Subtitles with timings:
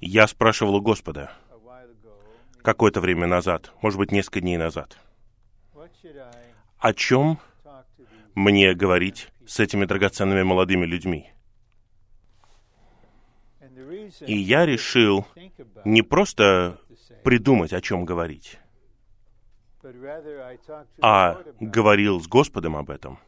[0.00, 1.32] Я спрашивал у Господа
[2.62, 4.98] какое-то время назад, может быть, несколько дней назад,
[6.78, 7.38] о чем
[8.34, 11.32] мне говорить с этими драгоценными молодыми людьми.
[14.20, 15.26] И я решил
[15.84, 16.78] не просто
[17.24, 18.58] придумать, о чем говорить,
[21.00, 23.18] а говорил с Господом об этом,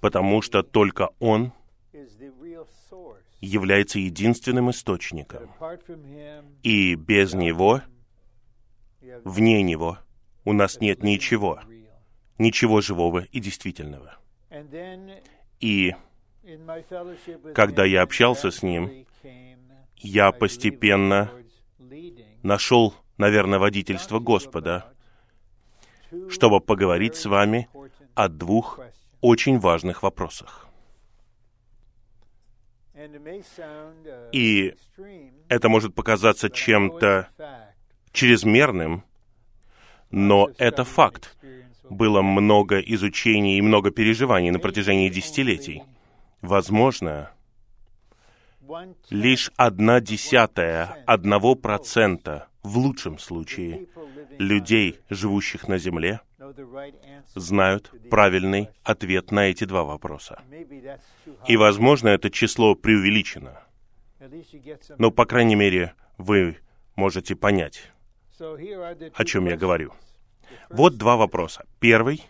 [0.00, 1.52] потому что только Он
[3.46, 5.50] является единственным источником.
[6.62, 7.82] И без Него,
[9.24, 9.98] вне Него,
[10.44, 11.60] у нас нет ничего,
[12.38, 14.16] ничего живого и действительного.
[15.60, 15.94] И
[17.54, 19.06] когда я общался с Ним,
[19.96, 21.30] я постепенно
[22.42, 24.92] нашел, наверное, водительство Господа,
[26.28, 27.68] чтобы поговорить с вами
[28.14, 28.80] о двух
[29.20, 30.68] очень важных вопросах.
[34.32, 34.74] И
[35.48, 37.28] это может показаться чем-то
[38.12, 39.04] чрезмерным,
[40.10, 41.36] но это факт.
[41.88, 45.82] Было много изучений и много переживаний на протяжении десятилетий.
[46.40, 47.30] Возможно,
[49.10, 53.88] лишь одна десятая одного процента, в лучшем случае,
[54.38, 56.20] людей, живущих на Земле,
[57.34, 60.42] знают правильный ответ на эти два вопроса.
[61.48, 63.62] И, возможно, это число преувеличено.
[64.98, 66.58] Но, по крайней мере, вы
[66.94, 67.90] можете понять,
[68.38, 69.92] о чем я говорю.
[70.70, 71.66] Вот два вопроса.
[71.80, 72.24] Первый.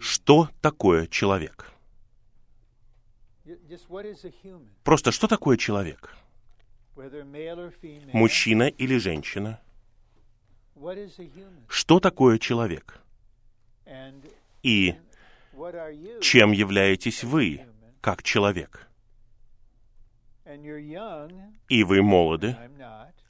[0.00, 1.72] Что такое человек?
[4.84, 6.16] Просто что такое человек?
[8.12, 9.60] Мужчина или женщина?
[11.68, 13.00] Что такое человек?
[14.62, 14.94] И
[16.20, 17.62] чем являетесь вы,
[18.00, 18.88] как человек?
[21.68, 22.56] И вы молоды,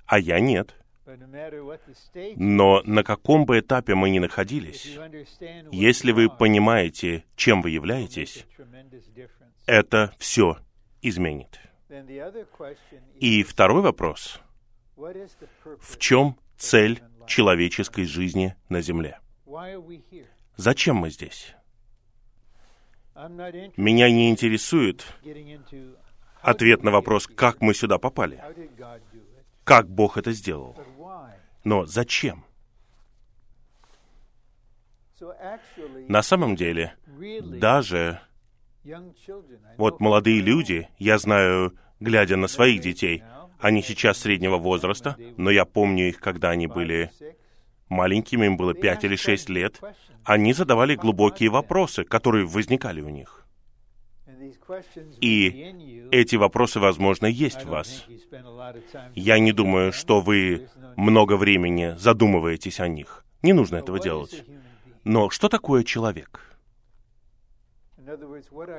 [0.07, 0.75] а я нет.
[2.37, 4.97] Но на каком бы этапе мы ни находились,
[5.73, 8.47] если вы понимаете, чем вы являетесь,
[9.67, 10.59] это все
[11.03, 11.59] изменит.
[13.17, 14.41] И второй вопрос.
[14.97, 19.19] В чем цель человеческой жизни на Земле?
[20.57, 21.55] Зачем мы здесь?
[23.77, 25.07] Меня не интересует
[26.43, 28.43] ответ на вопрос, как мы сюда попали,
[29.65, 30.77] как Бог это сделал.
[31.65, 32.45] Но зачем?
[36.09, 36.95] На самом деле,
[37.43, 38.21] даже
[39.77, 43.23] вот молодые люди, я знаю, глядя на своих детей,
[43.59, 47.11] они сейчас среднего возраста, но я помню их, когда они были
[47.89, 49.81] маленькими, им было пять или шесть лет,
[50.25, 53.47] они задавали глубокие вопросы, которые возникали у них.
[55.21, 58.07] И эти вопросы, возможно, есть в вас.
[59.15, 63.25] Я не думаю, что вы много времени задумываетесь о них.
[63.43, 64.45] Не нужно этого делать.
[65.05, 66.50] Но что такое человек?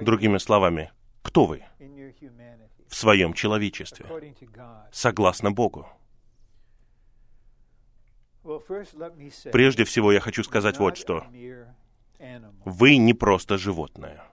[0.02, 1.64] Другими словами, кто вы
[2.88, 4.06] в своем человечестве,
[4.92, 5.88] согласно Богу?
[9.52, 11.26] Прежде всего, я хочу сказать вот что.
[12.66, 14.24] Вы не просто животное.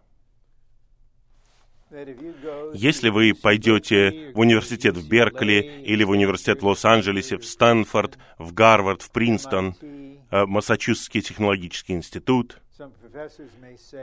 [2.74, 8.52] Если вы пойдете в университет в Беркли или в университет в Лос-Анджелесе, в Стэнфорд, в
[8.52, 12.60] Гарвард, в Принстон, э, Массачусетский технологический институт,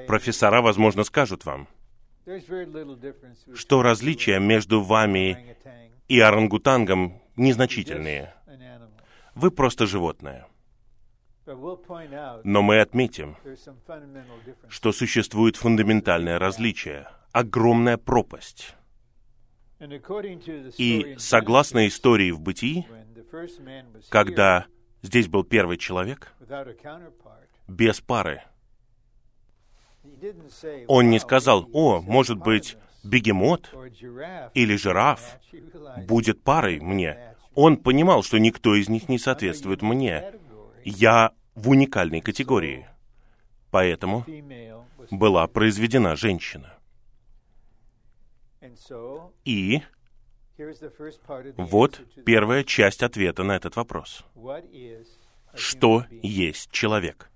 [0.08, 1.68] профессора, возможно, скажут вам,
[3.54, 5.56] что различия между вами
[6.08, 8.34] и орангутангом незначительные.
[9.36, 10.48] Вы просто животное.
[12.44, 13.38] Но мы отметим,
[14.68, 18.76] что существует фундаментальное различие, огромная пропасть.
[20.78, 22.88] И согласно истории в бытии,
[24.10, 24.66] когда
[25.02, 26.34] здесь был первый человек,
[27.68, 28.42] без пары,
[30.88, 33.74] он не сказал, о, может быть, бегемот
[34.54, 35.38] или жираф
[36.08, 37.36] будет парой мне.
[37.54, 40.34] Он понимал, что никто из них не соответствует мне.
[40.84, 42.88] Я в уникальной категории.
[43.72, 44.26] Поэтому
[45.12, 46.74] была произведена женщина.
[49.46, 49.82] И
[51.58, 54.24] вот первая часть ответа на этот вопрос.
[55.54, 57.30] Что есть человек?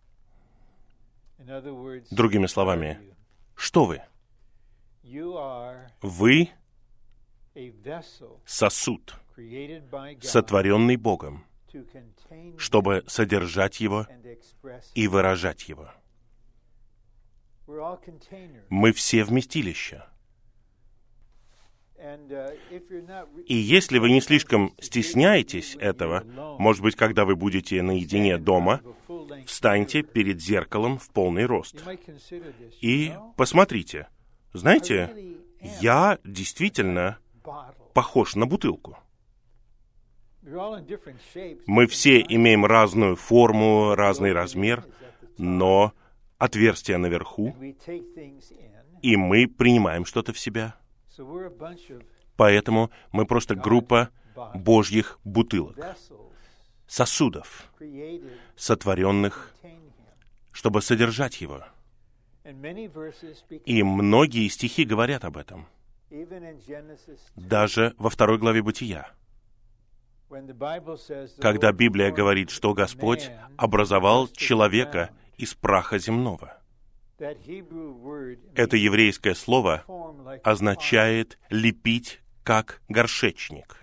[2.11, 2.99] Другими словами,
[3.55, 4.01] что вы?
[6.01, 6.49] Вы
[8.45, 9.15] сосуд,
[10.21, 11.45] сотворенный Богом,
[12.57, 14.05] чтобы содержать его
[14.95, 15.89] и выражать его.
[18.69, 20.09] Мы все вместилища.
[23.45, 26.23] И если вы не слишком стесняетесь этого,
[26.57, 28.81] может быть, когда вы будете наедине дома,
[29.45, 31.83] встаньте перед зеркалом в полный рост.
[32.81, 34.07] И посмотрите.
[34.53, 35.37] Знаете,
[35.81, 37.17] я действительно
[37.93, 38.97] похож на бутылку.
[40.41, 44.85] Мы все имеем разную форму, разный размер,
[45.37, 45.93] но
[46.37, 47.55] отверстие наверху,
[49.01, 50.75] и мы принимаем что-то в себя.
[52.37, 54.09] Поэтому мы просто группа
[54.55, 55.77] Божьих бутылок,
[56.89, 57.71] сосудов,
[58.57, 59.53] сотворенных,
[60.51, 61.63] чтобы содержать его.
[63.65, 65.67] И многие стихи говорят об этом.
[67.35, 69.11] Даже во второй главе Бытия.
[71.39, 76.57] Когда Библия говорит, что Господь образовал человека из праха земного.
[77.19, 79.83] Это еврейское слово
[80.43, 83.78] означает «лепить как горшечник».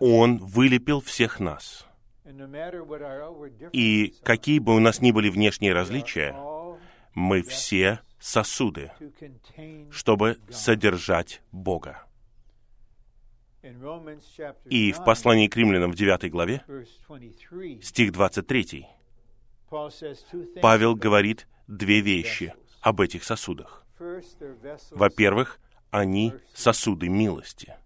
[0.00, 1.86] Он вылепил всех нас.
[3.72, 6.34] И какие бы у нас ни были внешние различия,
[7.14, 8.92] мы все сосуды,
[9.90, 12.04] чтобы содержать Бога.
[14.70, 16.64] И в послании к римлянам в 9 главе,
[17.82, 18.86] стих 23,
[20.60, 23.86] Павел говорит две вещи об этих сосудах.
[24.90, 25.60] Во-первых,
[25.90, 27.76] они сосуды милости.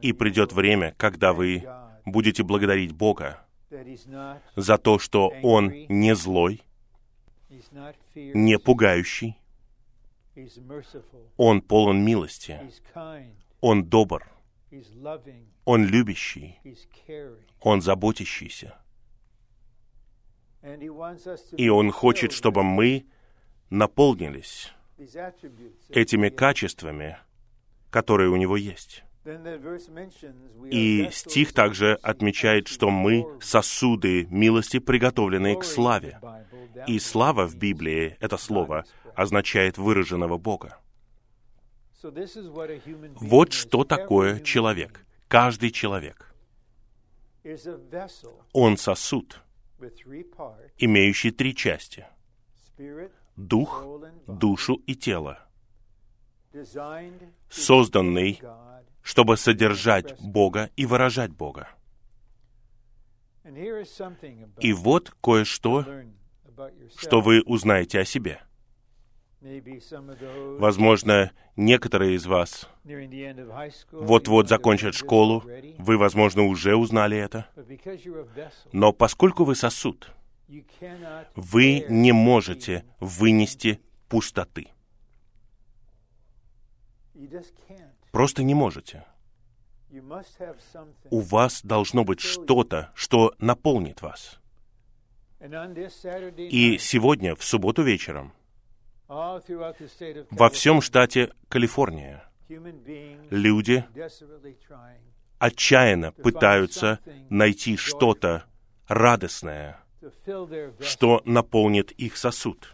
[0.00, 1.66] И придет время, когда вы
[2.04, 3.46] будете благодарить Бога
[4.56, 6.62] за то, что Он не злой,
[8.14, 9.38] не пугающий,
[11.36, 12.60] Он полон милости,
[13.60, 14.26] Он добр,
[15.64, 16.58] Он любящий,
[17.60, 18.76] Он заботящийся.
[21.56, 23.06] И Он хочет, чтобы мы
[23.70, 24.72] наполнились
[25.90, 27.18] этими качествами,
[27.94, 29.04] которые у Него есть.
[30.70, 36.18] И стих также отмечает, что мы сосуды милости, приготовленные к славе.
[36.88, 40.80] И слава в Библии, это слово, означает выраженного Бога.
[43.20, 45.06] Вот что такое человек.
[45.28, 46.34] Каждый человек.
[48.52, 49.40] Он сосуд,
[50.78, 52.04] имеющий три части.
[53.36, 53.86] Дух,
[54.26, 55.44] душу и тело.
[57.50, 58.40] Созданный,
[59.02, 61.68] чтобы содержать Бога и выражать Бога.
[64.60, 65.84] И вот кое-что,
[66.96, 68.40] что вы узнаете о себе.
[70.58, 72.68] Возможно, некоторые из вас
[73.92, 75.44] вот-вот закончат школу,
[75.78, 77.46] вы, возможно, уже узнали это.
[78.72, 80.10] Но поскольку вы сосуд,
[81.34, 84.68] вы не можете вынести пустоты.
[88.12, 89.04] Просто не можете.
[91.10, 94.40] У вас должно быть что-то, что наполнит вас.
[95.40, 98.32] И сегодня, в субботу вечером,
[99.08, 102.24] во всем штате Калифорния
[103.30, 103.84] люди
[105.38, 108.44] отчаянно пытаются найти что-то
[108.88, 109.80] радостное,
[110.80, 112.73] что наполнит их сосуд.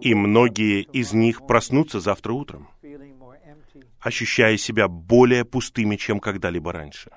[0.00, 2.68] И многие из них проснутся завтра утром,
[4.00, 7.10] ощущая себя более пустыми, чем когда-либо раньше.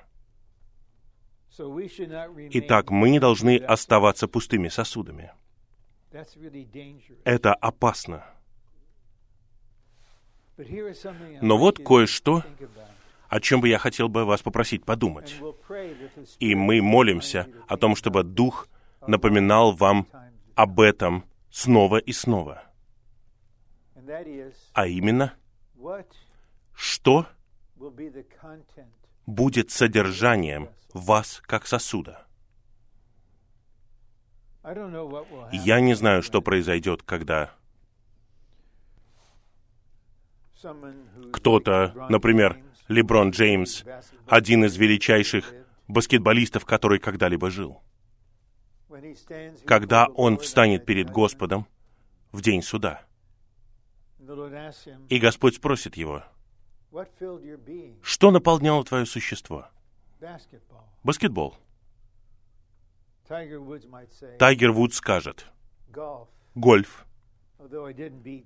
[1.58, 5.32] Итак, мы не должны оставаться пустыми сосудами.
[7.24, 8.24] Это опасно.
[11.40, 12.42] Но вот кое-что,
[13.28, 15.36] о чем бы я хотел бы вас попросить подумать.
[16.40, 18.68] И мы молимся о том, чтобы Дух
[19.06, 20.06] напоминал вам
[20.54, 21.24] об этом
[21.56, 22.62] снова и снова.
[24.74, 25.32] А именно,
[26.74, 27.26] что
[29.26, 32.26] будет содержанием вас как сосуда.
[35.52, 37.50] Я не знаю, что произойдет, когда
[41.32, 43.84] кто-то, например, Леброн Джеймс,
[44.26, 45.54] один из величайших
[45.88, 47.80] баскетболистов, который когда-либо жил,
[49.64, 51.66] когда он встанет перед Господом
[52.32, 53.02] в день суда,
[55.08, 56.24] и Господь спросит его,
[58.02, 59.66] что наполняло твое существо?
[61.02, 61.56] Баскетбол.
[64.38, 65.46] Тайгер Вуд скажет,
[66.54, 67.06] гольф,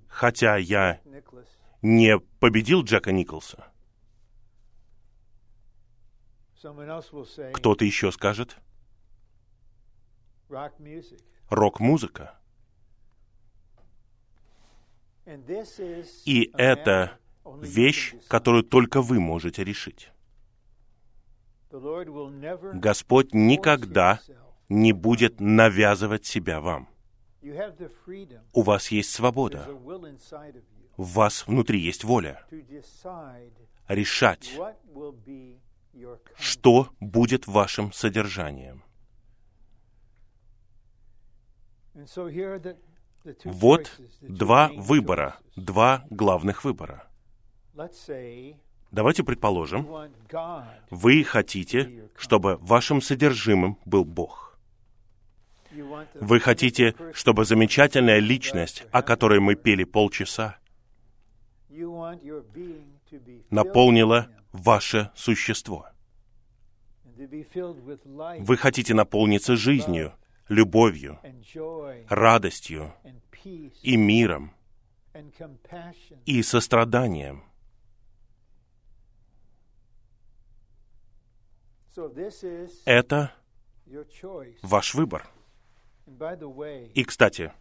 [0.07, 0.99] хотя я
[1.81, 3.67] не победил Джека Николса.
[7.53, 8.57] Кто-то еще скажет,
[11.49, 12.37] рок-музыка.
[16.25, 17.17] И это
[17.61, 20.11] вещь, которую только вы можете решить.
[21.71, 24.19] Господь никогда
[24.69, 26.89] не будет навязывать себя вам.
[28.53, 29.67] У вас есть свобода.
[30.97, 32.45] В вас внутри есть воля.
[33.87, 34.57] Решать,
[36.37, 38.83] что будет вашим содержанием.
[43.45, 47.07] Вот два выбора, два главных выбора.
[48.91, 49.87] Давайте предположим,
[50.89, 54.59] вы хотите, чтобы вашим содержимым был Бог.
[56.15, 60.57] Вы хотите, чтобы замечательная личность, о которой мы пели полчаса,
[63.49, 65.87] наполнила ваше существо.
[68.39, 70.13] Вы хотите наполниться жизнью,
[70.51, 71.17] любовью,
[72.09, 72.93] радостью
[73.81, 74.53] и миром
[76.25, 77.43] и состраданием.
[82.85, 83.33] Это
[84.61, 85.27] ваш выбор.
[86.93, 87.53] И, кстати,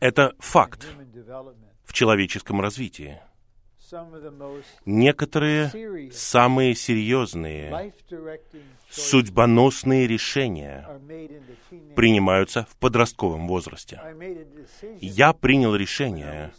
[0.00, 0.86] это факт
[1.84, 3.20] в человеческом развитии.
[4.84, 7.92] Некоторые самые серьезные
[8.90, 10.88] судьбоносные решения
[11.94, 14.00] принимаются в подростковом возрасте.
[15.00, 16.52] Я принял решение,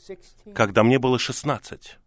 [0.53, 1.97] когда мне было 16,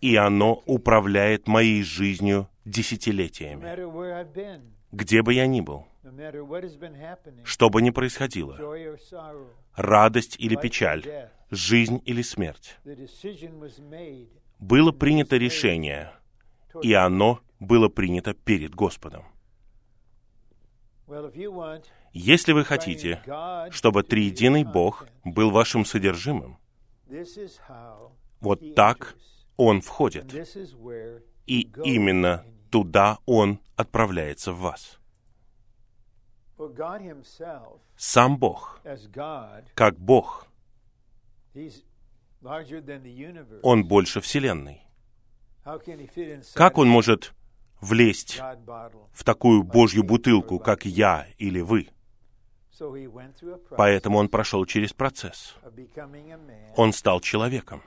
[0.00, 3.64] и оно управляет моей жизнью десятилетиями.
[4.92, 5.86] Где бы я ни был,
[7.44, 8.58] что бы ни происходило,
[9.74, 12.78] радость или печаль, жизнь или смерть,
[14.58, 16.12] было принято решение,
[16.82, 19.24] и оно было принято перед Господом.
[22.12, 23.22] Если вы хотите,
[23.70, 26.58] чтобы триединый Бог был вашим содержимым,
[28.40, 29.16] вот так
[29.56, 30.34] Он входит.
[31.46, 34.98] И именно туда Он отправляется в вас.
[37.96, 38.80] Сам Бог,
[39.74, 40.46] как Бог,
[43.62, 44.82] Он больше Вселенной.
[46.54, 47.34] Как Он может
[47.80, 48.40] влезть
[49.12, 51.88] в такую Божью бутылку, как я или вы?
[53.70, 55.56] Поэтому Он прошел через процесс.
[56.76, 57.82] Он стал человеком.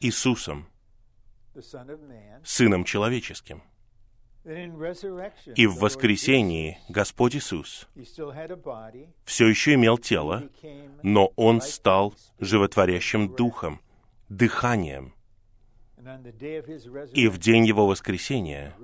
[0.00, 0.68] Иисусом,
[2.44, 3.62] Сыном Человеческим.
[4.44, 7.86] И в воскресении Господь Иисус
[9.24, 10.48] все еще имел тело,
[11.02, 13.80] но Он стал животворящим духом,
[14.30, 15.12] дыханием.
[17.12, 18.74] И в день Его воскресения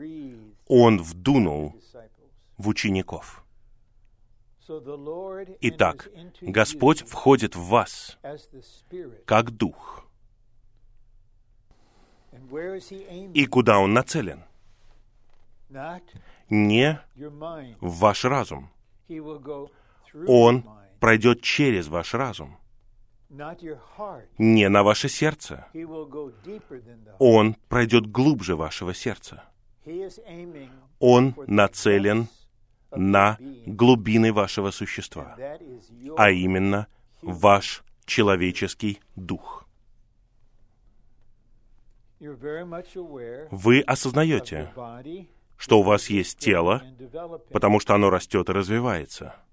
[0.67, 1.75] Он вдунул
[2.59, 3.43] в учеников.
[5.61, 6.11] Итак,
[6.43, 8.19] Господь входит в вас
[9.25, 10.07] как Дух.
[13.33, 14.45] И куда Он нацелен?
[16.49, 17.01] Не
[17.81, 18.71] в ваш разум.
[20.27, 20.65] Он
[21.01, 22.57] пройдет через ваш разум
[24.39, 25.67] не на ваше сердце.
[27.19, 29.45] Он пройдет глубже вашего сердца.
[30.99, 32.29] Он нацелен
[32.91, 35.37] на глубины вашего существа,
[36.17, 36.87] а именно
[37.23, 39.67] ваш человеческий дух.
[42.19, 44.73] Вы осознаете,
[45.57, 46.83] что у вас есть тело,
[47.51, 49.35] потому что оно растет и развивается—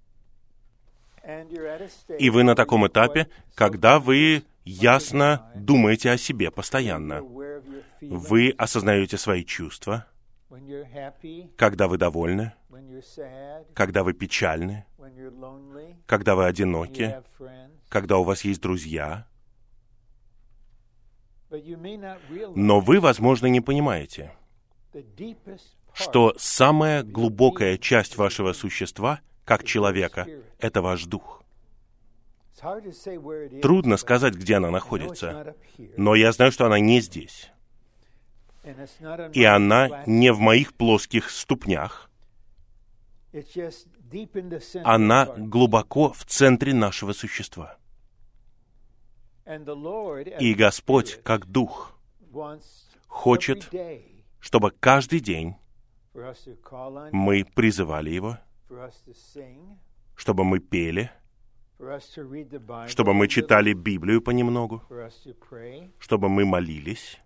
[2.20, 7.22] и вы на таком этапе, когда вы ясно думаете о себе постоянно.
[8.02, 10.06] Вы осознаете свои чувства,
[11.56, 12.54] когда вы довольны,
[13.74, 14.86] когда вы печальны,
[16.06, 17.22] когда вы одиноки,
[17.88, 19.26] когда у вас есть друзья.
[22.56, 24.34] Но вы, возможно, не понимаете,
[25.94, 30.28] что самая глубокая часть вашего существа— как человека,
[30.60, 31.44] это ваш дух.
[33.62, 35.56] Трудно сказать, где она находится,
[35.98, 37.52] но я знаю, что она не здесь.
[39.34, 42.10] И она не в моих плоских ступнях.
[44.84, 47.78] Она глубоко в центре нашего существа.
[50.40, 52.00] И Господь, как Дух,
[53.08, 53.70] хочет,
[54.40, 55.56] чтобы каждый день
[57.12, 58.38] мы призывали Его—
[60.16, 61.12] чтобы мы пели,
[62.88, 64.84] чтобы мы читали Библию понемногу,
[66.00, 67.20] чтобы мы молились.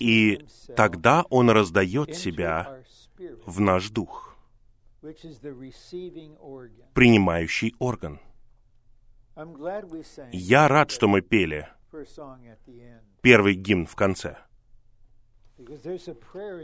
[0.00, 0.44] И
[0.76, 2.82] тогда Он раздает себя
[3.46, 4.36] в наш дух.
[6.94, 8.20] принимающий орган.
[10.32, 11.68] Я рад, что мы пели
[13.20, 14.38] первый гимн в конце,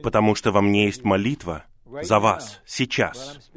[0.02, 1.64] потому что во мне есть молитва
[2.02, 3.50] за вас сейчас,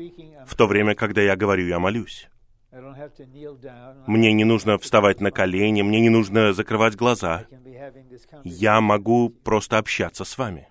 [0.46, 2.30] в то время, когда я говорю, я молюсь.
[4.08, 7.46] Мне не нужно вставать на колени, мне не нужно закрывать глаза.
[8.44, 10.70] Я могу просто общаться с вами.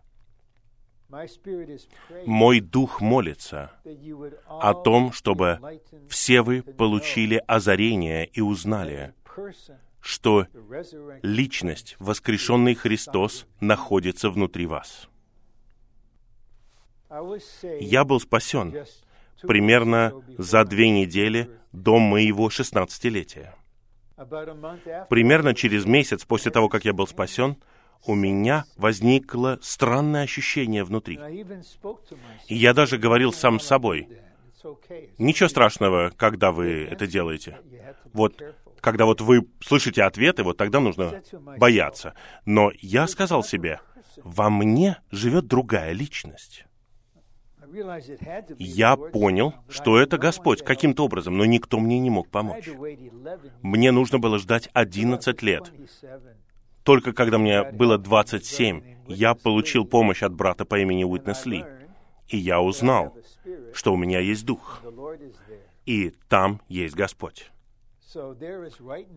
[2.24, 3.70] Мой дух молится
[4.48, 5.60] о том, чтобы
[6.08, 9.14] все вы получили озарение и узнали,
[10.02, 10.47] что
[11.23, 15.09] личность, воскрешенный Христос, находится внутри вас.
[17.80, 18.85] Я был спасен
[19.42, 23.54] примерно за две недели до моего шестнадцатилетия.
[25.09, 27.56] Примерно через месяц после того, как я был спасен,
[28.04, 31.18] у меня возникло странное ощущение внутри.
[32.49, 34.09] И я даже говорил сам с собой,
[35.18, 37.59] ничего страшного, когда вы это делаете.
[38.12, 38.42] Вот.
[38.82, 42.14] Когда вот вы слышите ответы, вот тогда нужно бояться.
[42.44, 43.80] Но я сказал себе,
[44.16, 46.66] во мне живет другая личность.
[48.58, 52.68] Я понял, что это Господь каким-то образом, но никто мне не мог помочь.
[52.68, 53.50] to wait 11 years.
[53.62, 55.72] Мне нужно было ждать 11 лет.
[55.74, 56.20] 27.
[56.82, 61.64] Только когда мне было 27, я получил помощь от брата по имени Уитнес Ли.
[62.28, 63.16] И я узнал,
[63.72, 64.82] что у меня есть Дух,
[65.86, 67.51] и там есть Господь.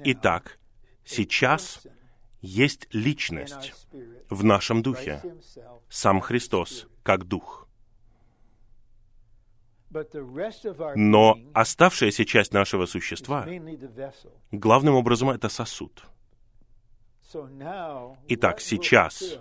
[0.04, 0.60] Итак,
[1.04, 1.86] сейчас
[2.42, 3.74] есть личность
[4.30, 5.22] в нашем Духе,
[5.90, 7.68] сам Христос, как Дух.
[10.96, 13.48] Но оставшаяся часть нашего существа,
[14.52, 16.06] главным образом, это сосуд.
[18.28, 19.40] Итак, сейчас,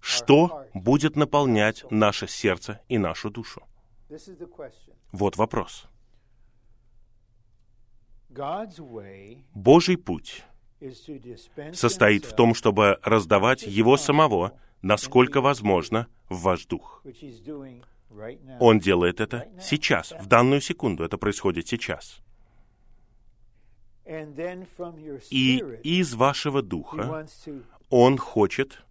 [0.00, 3.62] что будет наполнять наше сердце и нашу душу?
[5.12, 5.88] Вот вопрос.
[9.54, 10.44] Божий путь
[11.72, 17.02] состоит в том, чтобы раздавать Его самого, насколько возможно, в ваш дух.
[18.60, 21.04] Он делает это сейчас, в данную секунду.
[21.04, 22.20] Это происходит сейчас.
[25.30, 27.26] И из вашего духа
[27.88, 28.82] Он хочет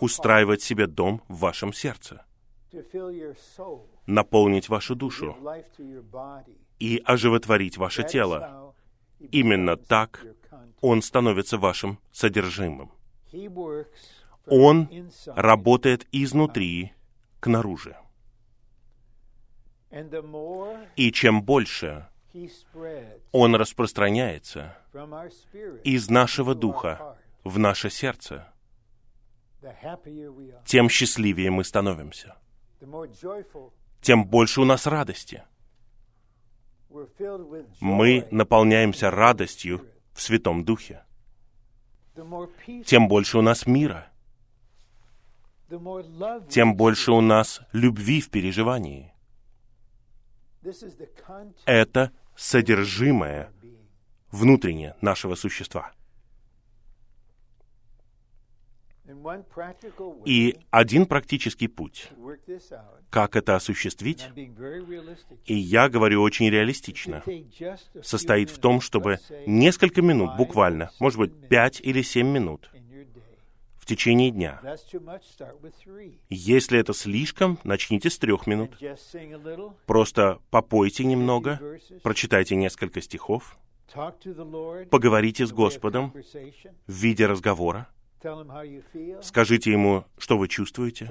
[0.00, 2.24] устраивать себе дом в вашем сердце,
[4.06, 5.36] наполнить вашу душу
[6.78, 8.74] и оживотворить ваше тело.
[9.18, 10.24] Именно так.
[10.80, 12.92] Он становится вашим содержимым.
[14.46, 14.88] Он
[15.26, 16.92] работает изнутри
[17.40, 17.94] к наружу.
[20.96, 22.06] И чем больше
[23.32, 24.78] Он распространяется
[25.84, 28.52] из нашего духа в наше сердце,
[30.64, 32.36] тем счастливее мы становимся,
[34.00, 35.42] тем больше у нас радости.
[37.80, 41.04] Мы наполняемся радостью в Святом Духе,
[42.84, 44.10] тем больше у нас мира,
[46.48, 49.12] тем больше у нас любви в переживании.
[51.66, 53.52] Это содержимое
[54.30, 55.92] внутреннее нашего существа.
[60.24, 62.10] И один практический путь,
[63.10, 64.28] как это осуществить,
[65.44, 67.22] и я говорю очень реалистично,
[68.02, 72.70] состоит в том, чтобы несколько минут, буквально, может быть, пять или семь минут
[73.78, 74.60] в течение дня.
[76.28, 78.76] Если это слишком, начните с трех минут.
[79.86, 81.58] Просто попойте немного,
[82.02, 83.58] прочитайте несколько стихов,
[84.90, 86.12] поговорите с Господом
[86.86, 87.88] в виде разговора,
[89.22, 91.10] скажите ему, что вы чувствуете,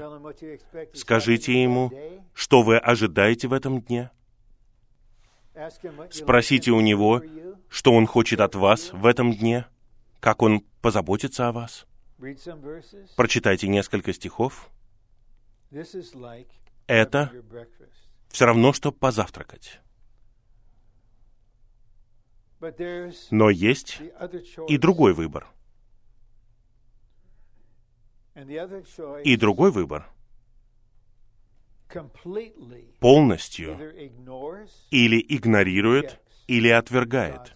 [0.94, 1.92] скажите ему,
[2.34, 4.12] что вы ожидаете в этом дне,
[6.12, 7.22] спросите у него,
[7.70, 9.66] что он хочет от вас в этом дне,
[10.20, 11.86] как он позаботится о вас.
[13.16, 14.70] Прочитайте несколько стихов.
[16.88, 17.32] Это
[18.30, 19.80] все равно, что позавтракать.
[23.30, 24.02] Но есть
[24.68, 25.48] и другой выбор.
[29.24, 30.08] И другой выбор
[33.00, 33.80] полностью
[34.92, 37.56] или игнорирует, или отвергает.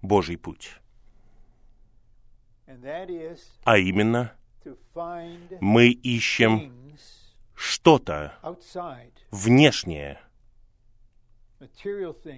[0.00, 0.78] Божий путь.
[3.64, 4.32] А именно,
[5.60, 6.96] мы ищем
[7.54, 8.34] что-то
[9.30, 10.20] внешнее,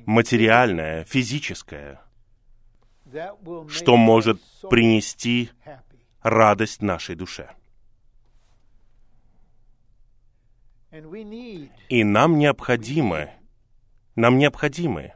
[0.07, 2.01] материальное, физическое,
[3.69, 5.51] что может принести
[6.23, 7.51] радость нашей душе.
[11.89, 13.31] И нам необходимы,
[14.15, 15.15] нам необходимы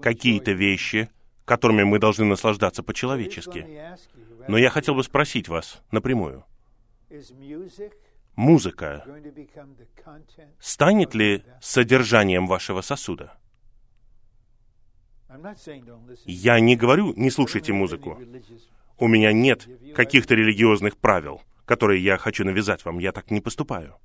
[0.00, 1.10] какие-то вещи,
[1.44, 3.66] которыми мы должны наслаждаться по-человечески.
[4.46, 6.44] Но я хотел бы спросить вас напрямую.
[8.36, 9.04] Музыка
[10.60, 13.36] станет ли содержанием вашего сосуда?
[16.26, 18.20] Я не говорю, не слушайте музыку.
[18.98, 22.98] У меня нет каких-то религиозных правил, которые я хочу навязать вам.
[22.98, 23.96] Я так не поступаю.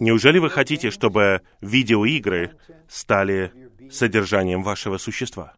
[0.00, 2.56] Неужели вы хотите, чтобы видеоигры
[2.88, 3.52] стали
[3.90, 5.54] содержанием вашего существа?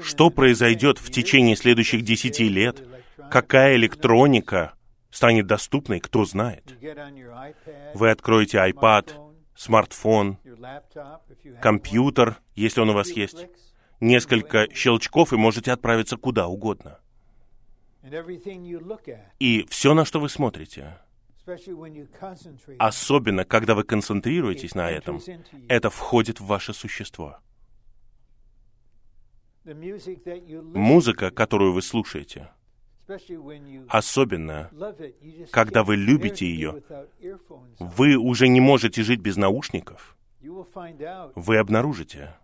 [0.00, 2.86] Что произойдет в течение следующих десяти лет?
[3.30, 4.74] Какая электроника
[5.10, 6.76] станет доступной, кто знает?
[7.94, 9.12] Вы откроете iPad,
[9.56, 10.38] смартфон,
[11.60, 13.46] компьютер, если он у вас есть,
[14.00, 16.98] несколько щелчков и можете отправиться куда угодно.
[19.40, 20.98] И все, на что вы смотрите,
[22.78, 25.20] особенно когда вы концентрируетесь на этом,
[25.68, 27.38] это входит в ваше существо.
[29.64, 32.50] Музыка, которую вы слушаете,
[33.88, 34.70] особенно
[35.50, 36.82] когда вы любите ее,
[37.78, 40.16] вы уже не можете жить без наушников.
[40.42, 42.36] Вы обнаружите,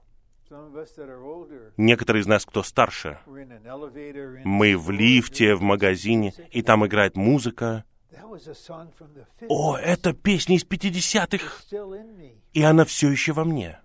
[1.76, 7.84] некоторые из нас, кто старше, мы в лифте, в магазине, и там играет музыка.
[8.12, 9.46] That was a song from the 50s.
[9.48, 12.40] О, это песня из 50-х, still in me.
[12.52, 13.80] и она все еще во мне.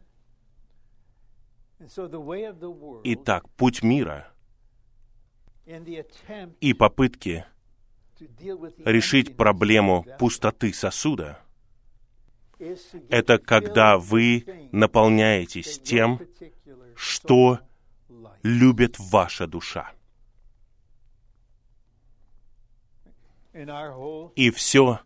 [3.04, 4.34] Итак, путь мира
[6.60, 7.46] и попытки
[8.86, 11.46] решить проблему пустоты сосуда
[13.10, 16.20] это когда вы наполняетесь тем,
[16.96, 17.60] что
[18.44, 19.92] любит ваша душа.
[24.36, 25.00] И все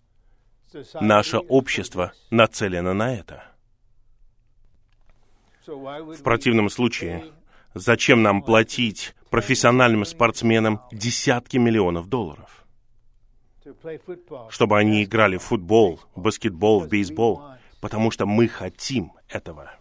[0.99, 3.43] наше общество нацелено на это.
[5.65, 7.32] В противном случае,
[7.75, 12.65] зачем нам платить профессиональным спортсменам десятки миллионов долларов,
[14.49, 17.43] чтобы они играли в футбол, в баскетбол, в бейсбол?
[17.82, 19.71] Потому что мы хотим этого.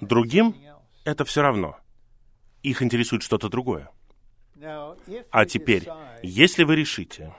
[0.00, 0.54] Другим.
[1.04, 1.78] Это все равно.
[2.62, 3.90] Их интересует что-то другое.
[5.30, 5.88] А теперь,
[6.22, 7.32] если вы решите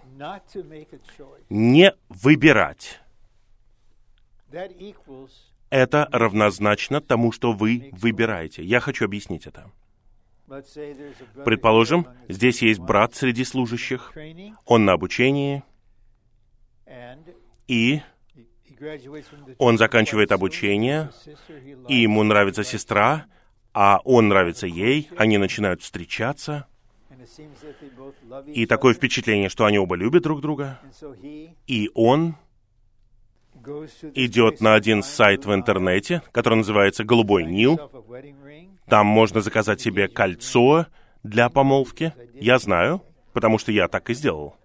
[1.50, 3.02] не выбирать,
[5.70, 8.64] это равнозначно тому, что вы выбираете.
[8.64, 9.72] Я хочу объяснить это.
[11.46, 14.14] Предположим, здесь есть брат среди служащих,
[14.66, 15.64] он на обучении,
[17.68, 18.02] и
[19.58, 21.12] Он заканчивает обучение,
[21.88, 23.26] и ему нравится сестра,
[23.74, 26.66] а он нравится ей, они начинают встречаться,
[28.48, 30.80] и такое впечатление, что они оба любят друг друга,
[31.68, 32.36] и он
[34.14, 37.80] идет на один сайт в интернете, который называется «Голубой Нил».
[38.88, 40.88] Там можно заказать себе кольцо
[41.24, 42.14] для помолвки.
[42.34, 43.04] Я знаю,
[43.34, 44.56] потому что я так и сделал.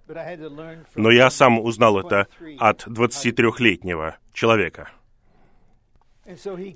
[0.95, 4.91] Но я сам узнал это от 23-летнего человека.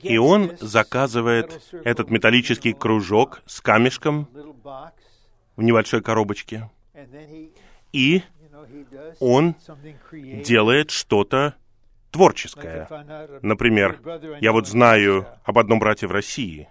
[0.02, 4.28] И он заказывает этот металлический кружок с камешком
[5.56, 6.70] в небольшой коробочке.
[7.92, 8.22] И
[9.20, 9.54] он
[10.44, 11.54] делает что-то
[12.10, 12.88] творческое.
[13.42, 13.98] Например,
[14.40, 16.68] я вот знаю об одном брате в России.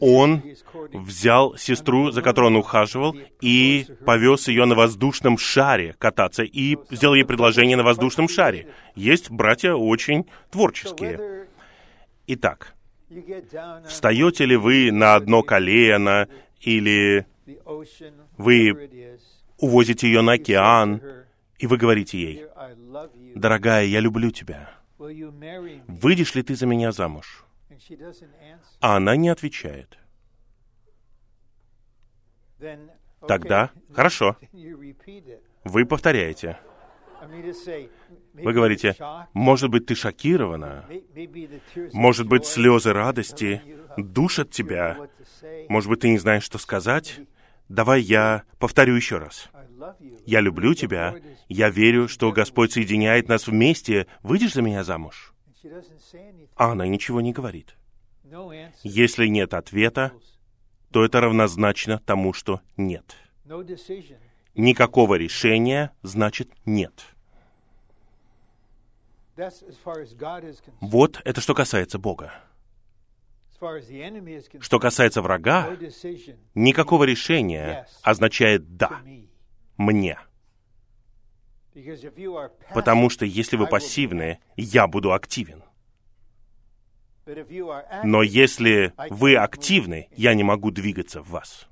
[0.00, 0.42] Он
[0.92, 7.14] взял сестру, за которой он ухаживал, и повез ее на воздушном шаре кататься, и сделал
[7.14, 8.68] ей предложение на воздушном шаре.
[8.96, 11.43] Есть братья очень творческие.
[12.26, 12.74] Итак,
[13.86, 16.28] встаете ли вы на одно колено,
[16.60, 17.26] или
[18.38, 19.10] Вы
[19.58, 21.02] увозите ее на океан,
[21.58, 23.32] и вы говорите ей, "Dear, I love you.
[23.38, 24.70] «Дорогая, я люблю тебя.
[24.98, 27.44] Will you marry me?" Выйдешь ли ты за меня замуж?»
[28.80, 29.98] А она не отвечает.
[33.26, 34.36] Тогда, хорошо,
[35.64, 36.58] вы повторяете.
[38.34, 38.96] Вы говорите,
[39.32, 40.86] может быть, ты шокирована,
[41.92, 43.62] может быть, слезы радости
[43.96, 44.98] душат тебя,
[45.68, 47.20] может быть, ты не знаешь, что сказать.
[47.68, 49.48] Давай я повторю еще раз.
[50.26, 51.14] Я люблю тебя,
[51.48, 54.06] я верю, что Господь соединяет нас вместе.
[54.22, 55.32] Выйдешь за меня замуж?
[56.56, 57.76] А она ничего не говорит.
[58.82, 60.12] Если нет ответа,
[60.90, 63.16] то это равнозначно тому, что нет.
[64.54, 67.13] Никакого решения значит нет.
[70.80, 72.32] Вот это что касается Бога.
[74.60, 75.76] Что касается врага,
[76.54, 79.00] никакого решения означает «да»
[79.76, 80.18] мне.
[82.72, 85.64] Потому что если вы пассивны, я буду активен.
[88.04, 91.66] Но если вы активны, я не могу двигаться в вас.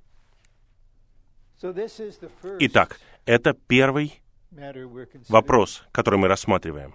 [2.59, 4.21] Итак, это первый
[5.29, 6.95] вопрос, который мы рассматриваем.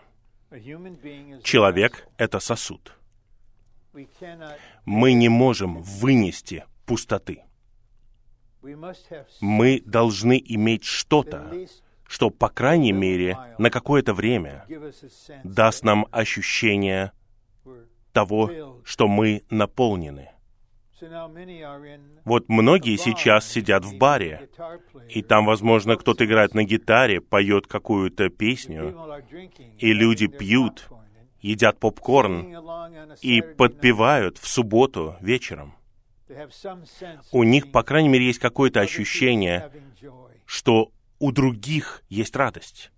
[1.44, 2.94] Человек это сосуд.
[4.86, 7.44] Мы не можем вынести пустоты.
[9.42, 11.52] Мы должны иметь что-то,
[12.06, 14.66] что, по крайней мере, на какое-то время
[15.44, 17.12] даст нам ощущение
[18.14, 20.30] того, что мы наполнены.
[22.26, 24.50] Вот многие сейчас сидят в баре,
[25.10, 28.96] и там, возможно, кто-то играет на гитаре, поет какую-то песню,
[29.78, 30.90] и люди пьют,
[31.42, 32.56] едят попкорн
[33.22, 35.76] и подпевают в субботу вечером.
[37.32, 39.72] У них, по крайней мере, есть какое-то ощущение,
[40.46, 42.92] что у других есть радость.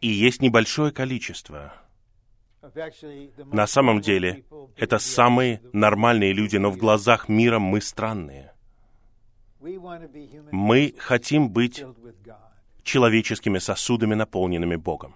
[0.00, 1.74] И есть небольшое количество.
[3.52, 4.44] На самом деле,
[4.76, 8.52] это самые нормальные люди, но в глазах мира мы странные.
[9.60, 11.84] Мы хотим быть
[12.82, 15.14] человеческими сосудами, наполненными Богом.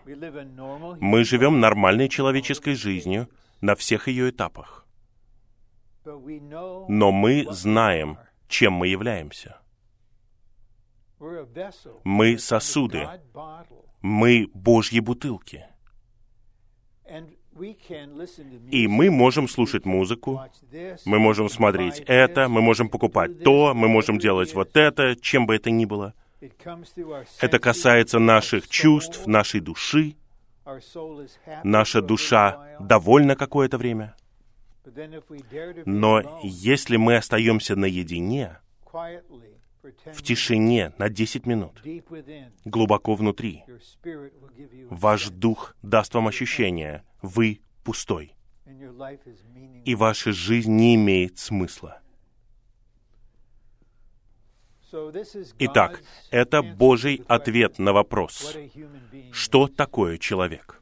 [1.01, 3.29] Мы живем нормальной человеческой жизнью
[3.61, 4.87] на всех ее этапах.
[6.05, 9.61] Но мы знаем, чем мы являемся.
[12.05, 13.09] Мы сосуды.
[14.03, 15.67] Мы Божьи бутылки.
[18.71, 20.41] И мы можем слушать музыку,
[21.05, 25.57] мы можем смотреть это, мы можем покупать то, мы можем делать вот это, чем бы
[25.57, 26.15] это ни было.
[27.41, 30.17] Это касается наших чувств, нашей души.
[31.65, 34.15] Наша душа довольна какое-то время.
[35.87, 38.59] Но если мы остаемся наедине,
[40.07, 41.83] в тишине на 10 минут,
[42.65, 43.65] глубоко внутри,
[44.91, 48.35] ваш дух даст вам ощущение, вы пустой,
[49.85, 52.01] и ваша жизнь не имеет смысла.
[55.59, 58.57] Итак, это Божий ответ на вопрос,
[59.33, 60.81] что такое человек.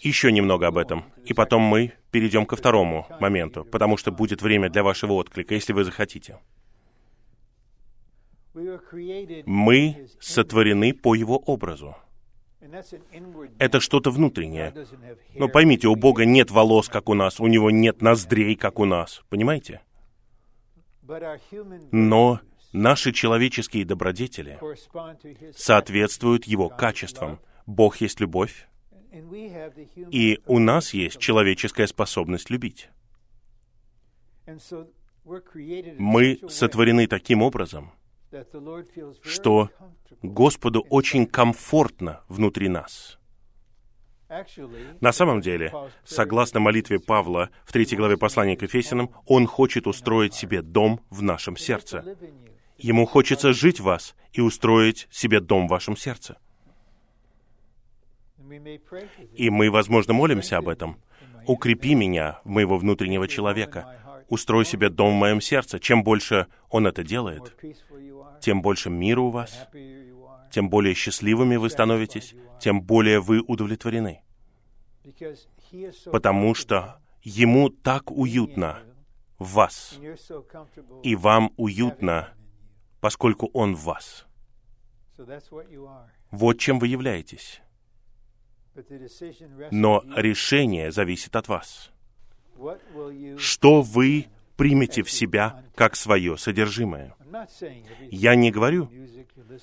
[0.00, 4.68] Еще немного об этом, и потом мы перейдем ко второму моменту, потому что будет время
[4.68, 6.38] для вашего отклика, если вы захотите.
[9.46, 11.96] Мы сотворены по Его образу.
[13.58, 14.74] Это что-то внутреннее.
[15.34, 18.84] Но поймите, у Бога нет волос, как у нас, у Него нет ноздрей, как у
[18.84, 19.22] нас.
[19.28, 19.82] Понимаете?
[21.90, 22.40] Но
[22.72, 24.58] наши человеческие добродетели
[25.56, 27.40] соответствуют Его качествам.
[27.66, 28.68] Бог есть любовь,
[30.10, 32.90] и у нас есть человеческая способность любить.
[35.98, 37.92] Мы сотворены таким образом,
[39.22, 39.70] что
[40.22, 43.18] Господу очень комфортно внутри нас.
[45.00, 45.72] На самом деле,
[46.04, 51.22] согласно молитве Павла в третьей главе послания к Ефесянам, он хочет устроить себе дом в
[51.22, 52.16] нашем сердце.
[52.78, 56.38] Ему хочется жить в вас и устроить себе дом в вашем сердце.
[59.34, 60.96] И мы, возможно, молимся об этом.
[61.46, 63.96] «Укрепи меня, моего внутреннего человека.
[64.28, 65.80] Устрой себе дом в моем сердце».
[65.80, 67.56] Чем больше он это делает,
[68.40, 69.68] тем больше мира у вас,
[70.50, 74.22] тем более счастливыми вы становитесь, тем более вы удовлетворены.
[76.06, 78.82] Потому что ему так уютно
[79.38, 79.98] в вас,
[81.02, 82.34] и вам уютно,
[83.00, 84.26] поскольку он в вас.
[86.30, 87.60] Вот чем вы являетесь.
[89.70, 91.90] Но решение зависит от вас.
[93.38, 94.26] Что вы
[94.60, 97.14] примете в себя как свое содержимое?
[98.10, 98.90] Я не говорю,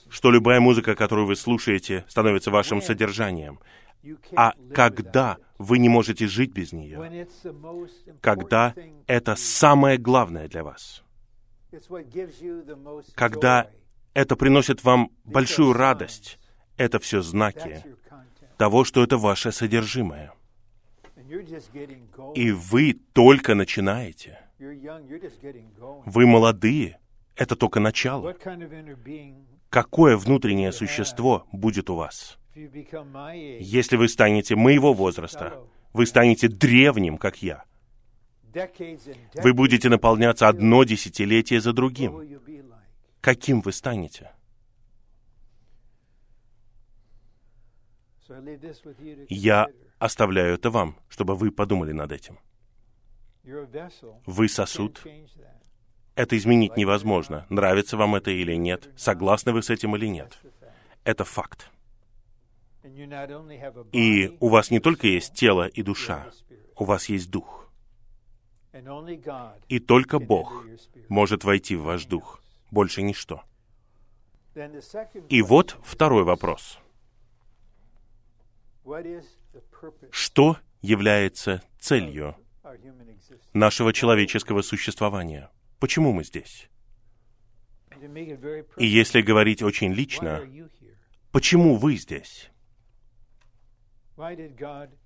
[0.10, 3.60] что любая музыка, которую вы слушаете, становится вашим содержанием.
[4.36, 7.28] А когда вы не можете жить без нее,
[8.22, 8.74] когда
[9.06, 11.04] это самое главное для вас,
[13.14, 13.70] когда
[14.16, 16.40] это приносит вам большую радость,
[16.76, 17.84] это все знаки
[18.58, 20.34] того, что это ваше содержимое.
[22.34, 24.47] И вы только начинаете.
[24.60, 27.00] Вы молодые.
[27.36, 28.36] Это только начало.
[29.70, 32.38] Какое внутреннее существо будет у вас?
[32.56, 37.64] Если вы станете моего возраста, вы станете древним, как я.
[39.36, 42.40] Вы будете наполняться одно десятилетие за другим.
[43.22, 44.32] Каким вы станете?
[49.30, 49.68] Я
[50.00, 52.40] оставляю это вам, чтобы вы подумали над этим.
[54.26, 55.04] Вы сосуд,
[56.16, 57.46] Это изменить невозможно.
[57.50, 60.38] Нравится вам это или нет, согласны вы с этим или нет.
[61.04, 61.70] Это факт.
[63.92, 66.28] И у вас не только есть тело и душа,
[66.76, 67.70] у вас есть дух.
[69.70, 70.66] И только Бог
[71.08, 73.44] может войти в ваш дух, больше ничто.
[75.30, 76.80] И вот второй вопрос.
[80.12, 82.36] Что является целью
[83.60, 85.50] нашего человеческого существования?
[85.80, 86.70] Почему мы здесь?
[88.78, 90.48] И если говорить очень лично,
[91.32, 92.50] почему вы здесь?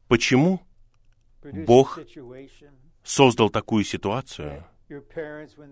[0.08, 0.62] Почему
[1.44, 2.00] Бог
[3.04, 4.66] создал такую ситуацию,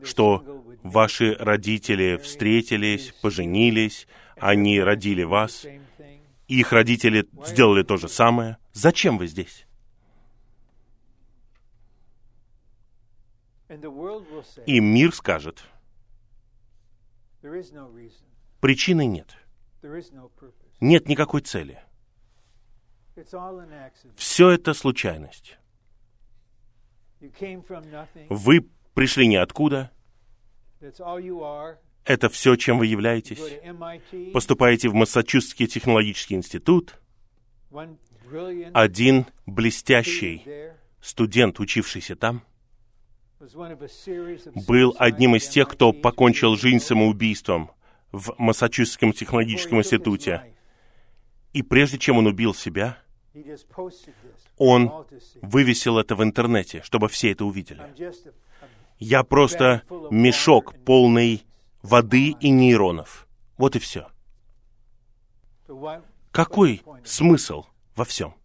[0.04, 5.66] что ваши родители встретились, поженились, они родили вас,
[6.48, 8.58] их родители сделали то же самое.
[8.74, 9.68] Зачем вы здесь?
[14.66, 15.64] И мир скажет,
[18.60, 19.36] причины нет.
[20.82, 21.80] Нет никакой цели.
[24.16, 25.58] Все это случайность.
[28.30, 29.92] Вы пришли ниоткуда.
[32.06, 33.40] Это все, чем вы являетесь.
[34.34, 37.00] Поступаете в Массачусетский технологический институт.
[38.74, 42.44] Один блестящий студент, учившийся там,
[44.68, 47.72] был одним из тех, кто покончил жизнь самоубийством
[48.12, 50.56] в Массачусетском технологическом институте.
[51.54, 52.98] И прежде чем он убил себя,
[54.58, 55.06] он
[55.42, 57.82] вывесил это в интернете, чтобы все это увидели.
[58.98, 61.46] Я просто мешок, полный
[61.82, 63.28] воды и нейронов.
[63.58, 64.08] Вот и все.
[66.32, 68.39] Какой смысл во всем?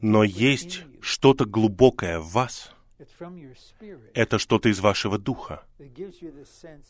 [0.00, 2.72] Но есть что-то глубокое в вас.
[4.14, 5.64] Это что-то из вашего духа,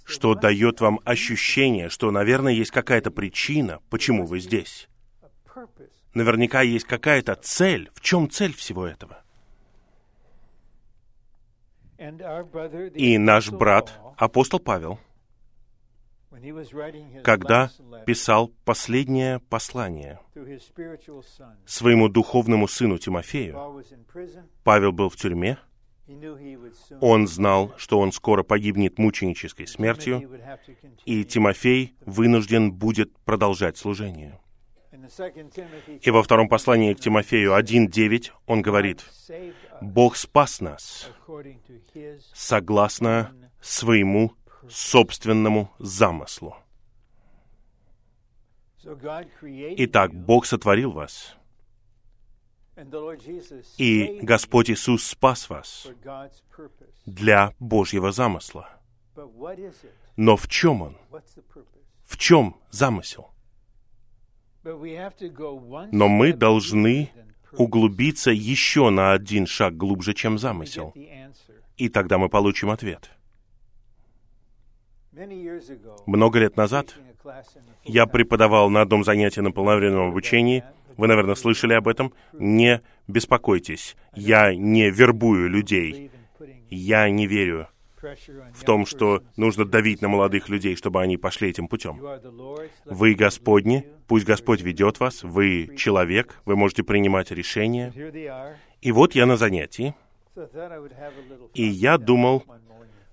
[0.05, 4.89] что дает вам ощущение, что, наверное, есть какая-то причина, почему вы здесь.
[6.13, 7.91] Наверняка есть какая-то цель.
[7.95, 9.23] В чем цель всего этого?
[12.95, 14.99] И наш брат, апостол Павел,
[17.23, 17.71] когда
[18.07, 20.21] писал последнее послание
[21.67, 23.83] своему духовному сыну Тимофею,
[24.63, 25.59] Павел был в тюрьме,
[27.01, 30.31] он знал, что он скоро погибнет мученической смертью,
[31.07, 34.39] и Тимофей вынужден будет продолжать служение.
[36.01, 39.05] И во втором послании к Тимофею 1.9 он говорит,
[39.81, 41.11] «Бог спас нас
[42.33, 44.33] согласно своему
[44.69, 46.57] собственному замыслу».
[48.83, 51.37] Итак, Бог сотворил вас,
[53.79, 55.87] и Господь Иисус спас вас
[57.07, 58.69] для Божьего замысла.
[60.17, 60.97] Но в чем он?
[62.05, 63.31] В чем замысел?
[64.65, 67.11] Но мы должны
[67.53, 70.93] углубиться еще на один шаг глубже, чем замысел.
[71.77, 73.11] И тогда мы получим ответ.
[76.07, 76.95] Много лет назад
[77.85, 80.65] я преподавал на одном занятии на полновременном обучении.
[80.97, 82.13] Вы, наверное, слышали об этом.
[82.33, 86.11] Не беспокойтесь, я не вербую людей.
[86.71, 87.69] Я не верю
[88.53, 92.01] в том, что нужно давить на молодых людей, чтобы они пошли этим путем.
[92.85, 97.93] Вы Господни, пусть Господь ведет вас, вы человек, вы можете принимать решения.
[98.83, 99.95] И вот я на занятии,
[101.55, 102.45] и я думал,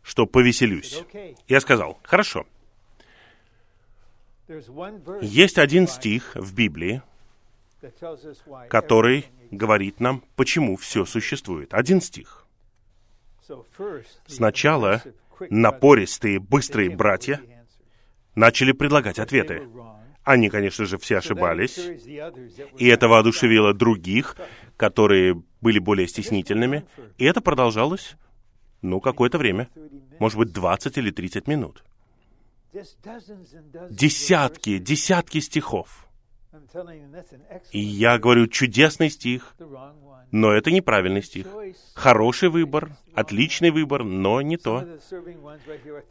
[0.03, 1.03] что повеселюсь.
[1.47, 2.45] Я сказал, хорошо.
[5.21, 7.01] Есть один стих в Библии,
[8.69, 11.73] который говорит нам, почему все существует.
[11.73, 12.45] Один стих.
[14.27, 15.01] Сначала
[15.49, 17.41] напористые, быстрые братья
[18.35, 19.67] начали предлагать ответы.
[20.23, 21.79] Они, конечно же, все ошибались,
[22.77, 24.35] и это воодушевило других,
[24.77, 26.85] которые были более стеснительными,
[27.17, 28.15] и это продолжалось,
[28.81, 29.69] ну, какое-то время,
[30.19, 31.83] может быть, 20 или 30 минут.
[33.89, 36.07] Десятки, десятки стихов.
[37.71, 39.55] И я говорю, чудесный стих,
[40.31, 41.47] но это неправильный стих.
[41.93, 44.85] Хороший выбор, отличный выбор, но не то.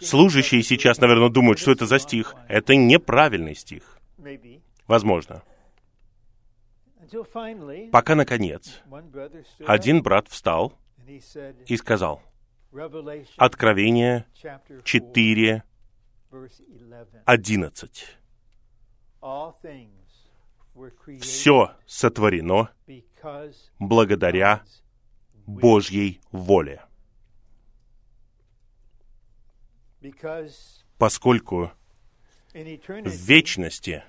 [0.00, 2.34] Служащие сейчас, наверное, думают, что это за стих.
[2.48, 3.98] Это неправильный стих.
[4.86, 5.42] Возможно.
[7.90, 8.82] Пока, наконец,
[9.66, 10.74] один брат встал
[11.66, 12.22] и сказал,
[13.36, 14.26] Откровение
[14.84, 15.64] 4,
[17.24, 18.18] 11.
[21.20, 22.70] Все сотворено
[23.78, 24.62] благодаря
[25.46, 26.82] Божьей воле.
[30.98, 31.72] Поскольку
[32.52, 34.04] в вечности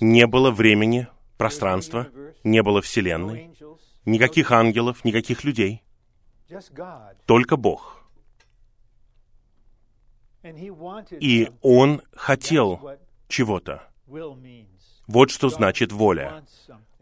[0.00, 2.08] не было времени, пространства,
[2.44, 3.52] не было Вселенной,
[4.04, 5.82] никаких ангелов, никаких людей,
[7.26, 8.02] только Бог.
[11.20, 11.50] И.
[11.60, 12.98] Он хотел
[13.28, 13.88] чего-то.
[15.06, 16.44] Вот что значит воля.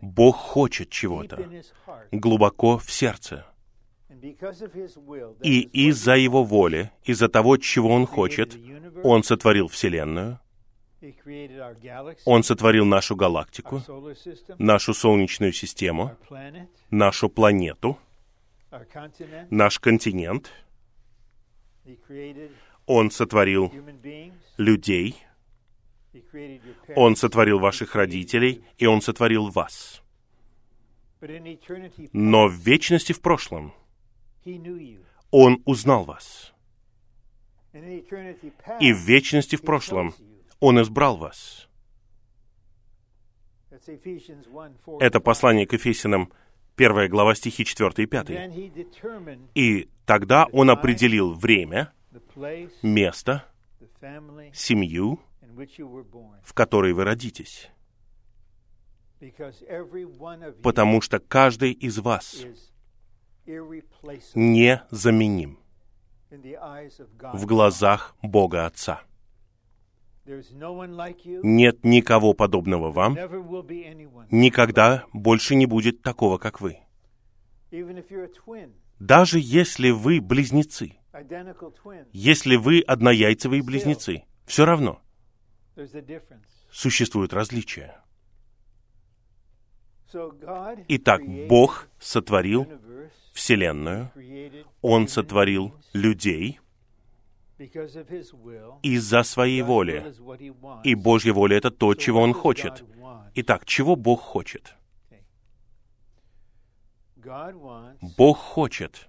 [0.01, 1.49] Бог хочет чего-то
[2.11, 3.47] глубоко в сердце.
[5.43, 8.57] И из-за Его воли, из-за того, чего Он хочет,
[9.03, 10.41] Он сотворил Вселенную,
[12.25, 13.83] Он сотворил нашу галактику,
[14.59, 16.17] нашу Солнечную систему,
[16.91, 17.99] нашу планету,
[19.51, 20.51] наш континент.
[22.87, 23.73] Он сотворил
[24.59, 25.17] людей.
[26.97, 30.03] Он сотворил ваших родителей, и Он сотворил вас.
[32.13, 33.73] Но в вечности в прошлом.
[35.31, 36.53] Он узнал вас.
[37.73, 40.15] И в вечности в прошлом.
[40.61, 41.69] Он избрал вас.
[43.71, 45.25] That's Ephesians 1, 4 Это and 5.
[45.25, 46.33] послание к Ефесянам,
[46.77, 48.31] первая глава стихи 4 и 5.
[48.31, 51.93] Then he determined И тогда Он определил время,
[52.83, 53.45] место,
[54.53, 55.21] семью,
[56.43, 57.71] в которой вы родитесь.
[60.63, 62.45] Потому что каждый из вас
[64.35, 65.59] незаменим
[66.31, 69.03] в глазах Бога Отца.
[71.43, 73.15] Нет никого подобного вам,
[74.31, 76.79] никогда больше не будет такого, как вы.
[78.99, 80.99] Даже если вы близнецы,
[82.13, 85.01] если вы однояйцевые близнецы, все равно.
[86.71, 88.03] существуют различия.
[90.89, 92.67] Итак, Бог сотворил
[93.33, 94.11] Вселенную,
[94.83, 96.61] Он сотворил людей
[98.83, 100.15] из-за своей воли.
[100.85, 102.85] И Божья воля— это то, чего Он хочет.
[103.35, 104.75] Итак, чего Бог хочет?
[108.17, 109.09] Бог хочет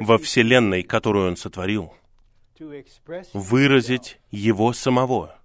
[0.00, 1.92] во Вселенной, которую Он сотворил,
[3.32, 5.38] выразить Его самого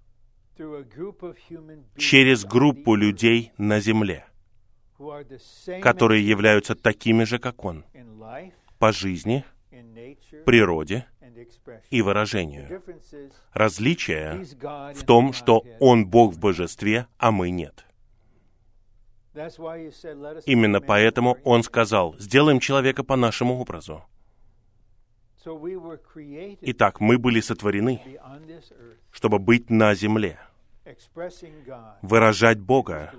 [1.96, 4.26] через группу людей на Земле,
[5.82, 7.84] которые являются такими же, как Он,
[8.78, 9.44] по жизни,
[10.44, 11.06] природе
[11.90, 12.82] и выражению.
[13.52, 14.44] Различие
[14.94, 15.64] в том, что.
[15.78, 17.84] Он Бог в божестве, а мы нет.
[19.34, 23.60] That's why He said, "Let us Именно поэтому Он image." сказал, сделаем человека по нашему
[23.60, 24.04] образу.
[26.62, 28.02] Итак, мы были сотворены,
[29.10, 30.38] чтобы быть на земле,
[32.02, 33.14] выражать Бога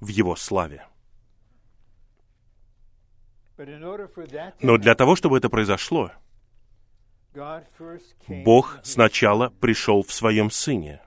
[0.00, 0.86] в Его славе.
[4.60, 6.12] Но для того, чтобы это произошло,
[8.28, 11.00] Бог сначала пришел в Своем Сыне,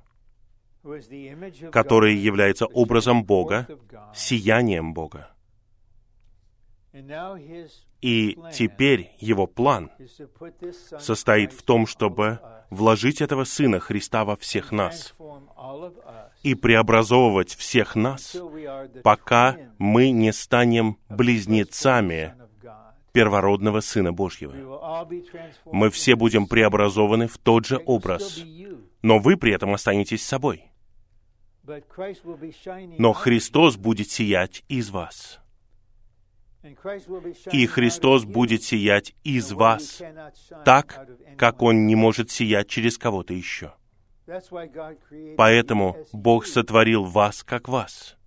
[1.72, 3.68] который является образом Бога,
[4.14, 5.32] сиянием Бога.
[8.02, 9.92] И теперь Его план
[11.00, 15.14] состоит в том, чтобы вложить этого Сына Христа во всех нас
[16.44, 18.36] и преобразовывать всех нас,
[19.04, 22.36] пока мы не станем близнецами.
[23.12, 25.08] Первородного Сына Божьего.
[25.66, 28.44] Мы все будем преобразованы в тот же образ,
[29.02, 30.66] но вы при этом останетесь собой.
[32.98, 35.40] Но Христос будет сиять из вас.
[37.52, 40.02] И Христос будет сиять из вас
[40.66, 41.08] так,
[41.38, 43.74] как Он не может сиять через кого-то еще.
[45.38, 48.18] Поэтому Бог сотворил вас, как вас,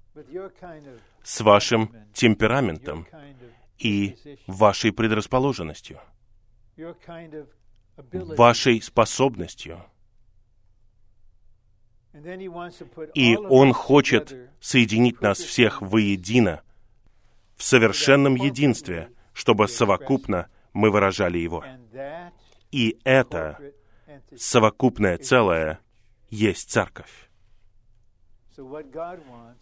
[1.23, 3.07] с вашим темпераментом
[3.79, 4.17] и
[4.47, 6.01] вашей предрасположенностью,
[8.13, 9.85] вашей способностью.
[13.15, 16.63] И Он хочет соединить нас всех воедино,
[17.57, 21.65] в совершенном единстве, чтобы совокупно мы выражали Его.
[22.71, 23.59] И это
[24.37, 25.79] совокупное целое
[26.31, 27.31] есть церковь.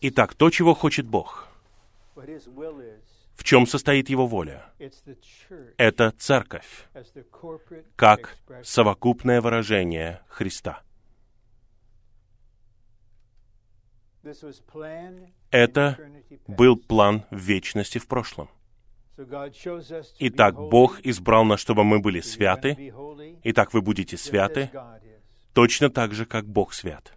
[0.01, 1.49] Итак, то, чего хочет Бог,
[3.41, 4.67] в чем состоит Его воля,
[5.79, 6.87] это церковь,
[7.97, 10.83] как совокупное выражение Христа.
[15.51, 15.99] Это
[16.49, 18.51] был план вечности в прошлом.
[20.19, 22.93] Итак, Бог избрал нас, чтобы мы были святы.
[23.45, 24.71] Итак, вы будете святы
[25.55, 27.15] точно так же, как Бог свят.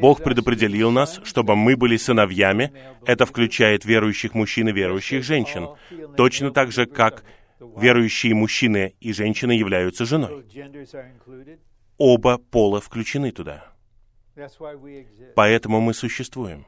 [0.00, 2.72] Бог предопределил нас, чтобы мы были сыновьями.
[3.06, 5.68] Это включает верующих мужчин и верующих женщин.
[6.16, 7.24] Точно так же, как
[7.76, 10.44] верующие мужчины и женщины являются женой.
[11.98, 13.72] Оба пола включены туда.
[15.36, 16.66] Поэтому мы существуем.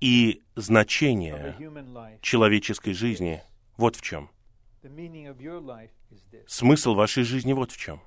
[0.00, 1.56] И значение
[2.22, 3.42] человеческой жизни
[3.76, 4.30] вот в чем.
[6.46, 8.00] Смысл вашей жизни вот в чем.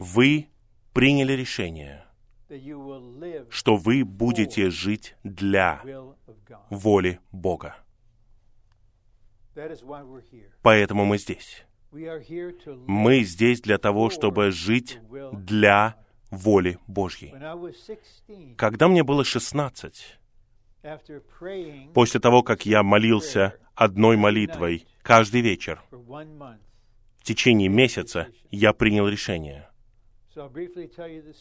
[0.00, 0.48] Вы
[0.92, 2.04] приняли решение,
[3.50, 5.82] что вы будете жить для
[6.70, 7.76] воли Бога.
[10.62, 11.64] Поэтому мы здесь.
[11.90, 15.00] Мы здесь для того, чтобы жить
[15.32, 15.96] для
[16.30, 17.34] воли Божьей.
[18.56, 20.18] Когда мне было 16,
[21.94, 25.82] после того, как я молился одной молитвой каждый вечер,
[27.28, 29.68] течение месяца я принял решение.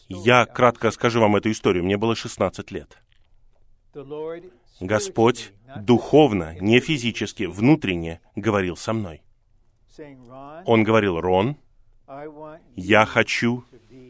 [0.10, 1.84] Я кратко скажу вам эту историю.
[1.84, 2.98] Мне было 16 лет.
[4.80, 9.22] Господь духовно, не физически, внутренне говорил со мной.
[10.66, 11.58] Он говорил, Рон,
[12.76, 13.64] я хочу,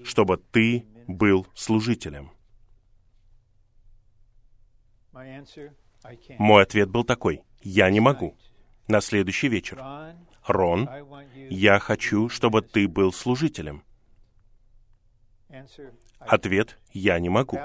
[0.03, 2.31] чтобы ты был служителем.
[6.37, 8.35] Мой ответ был такой, я не могу.
[8.87, 9.83] На следующий вечер.
[10.45, 10.89] Рон,
[11.49, 13.83] я хочу, чтобы ты был служителем.
[16.19, 17.57] Ответ, я не могу.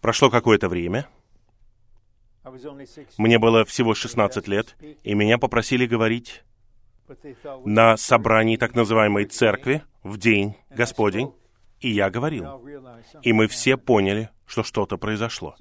[0.00, 1.08] Прошло какое-то время,
[3.18, 6.44] мне было всего 16 лет, и меня попросили говорить
[7.64, 11.32] на собрании так называемой церкви в день Господень,
[11.80, 12.62] и я говорил.
[13.22, 15.54] И мы все поняли, что что-то произошло.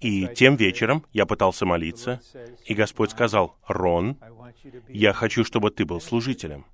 [0.00, 2.20] И тем вечером я пытался молиться,
[2.64, 4.16] и Господь сказал, «Рон,
[4.88, 6.66] я хочу, чтобы ты был служителем».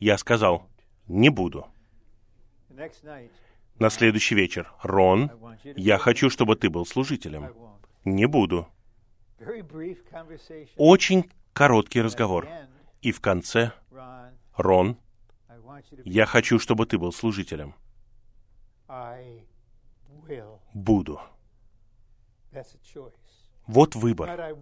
[0.00, 0.68] Я сказал,
[1.06, 1.66] «Не буду».
[3.78, 5.30] На следующий вечер, «Рон,
[5.76, 7.52] я хочу, чтобы ты был служителем».
[8.04, 8.68] «Не буду».
[10.76, 12.48] Очень короткий разговор.
[13.00, 13.72] И в конце,
[14.56, 14.98] «Рон,
[16.04, 17.74] я хочу, чтобы ты был служителем».
[20.74, 21.20] Буду.
[23.66, 24.54] Вот выбор.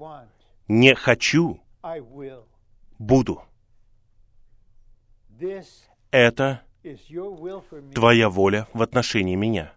[0.68, 1.61] Не хочу,
[2.99, 3.43] буду.
[6.11, 6.62] Это
[7.95, 9.72] твоя воля в отношении меня.